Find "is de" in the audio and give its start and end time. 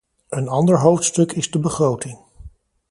1.31-1.59